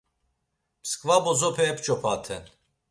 Mskva 0.83 1.17
bozope 1.25 1.63
ep̌ç̌opaten. 1.71 2.43